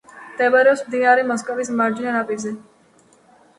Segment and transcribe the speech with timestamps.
[0.29, 2.57] მდებარეობს მდინარე მოსკოვის მარჯვენა ნაპირზე.